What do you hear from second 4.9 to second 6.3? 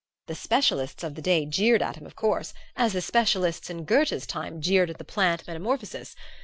the plant metamorphosis.